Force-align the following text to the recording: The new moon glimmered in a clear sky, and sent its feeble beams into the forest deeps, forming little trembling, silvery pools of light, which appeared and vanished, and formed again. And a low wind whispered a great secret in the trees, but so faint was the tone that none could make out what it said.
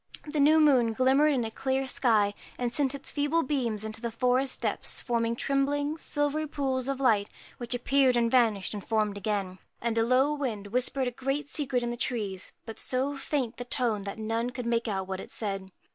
The 0.25 0.39
new 0.39 0.59
moon 0.59 0.93
glimmered 0.93 1.31
in 1.31 1.45
a 1.45 1.51
clear 1.51 1.85
sky, 1.85 2.33
and 2.57 2.73
sent 2.73 2.95
its 2.95 3.11
feeble 3.11 3.43
beams 3.43 3.85
into 3.85 4.01
the 4.01 4.09
forest 4.09 4.59
deeps, 4.59 4.99
forming 4.99 5.33
little 5.33 5.41
trembling, 5.45 5.99
silvery 5.99 6.47
pools 6.47 6.87
of 6.87 6.99
light, 6.99 7.29
which 7.59 7.75
appeared 7.75 8.17
and 8.17 8.31
vanished, 8.31 8.73
and 8.73 8.83
formed 8.83 9.15
again. 9.15 9.59
And 9.79 9.95
a 9.99 10.03
low 10.03 10.33
wind 10.33 10.65
whispered 10.65 11.07
a 11.07 11.11
great 11.11 11.49
secret 11.49 11.83
in 11.83 11.91
the 11.91 11.97
trees, 11.97 12.51
but 12.65 12.79
so 12.79 13.15
faint 13.15 13.51
was 13.57 13.57
the 13.57 13.65
tone 13.65 14.01
that 14.01 14.17
none 14.17 14.49
could 14.49 14.65
make 14.65 14.87
out 14.87 15.05
what 15.07 15.19
it 15.19 15.29
said. 15.29 15.69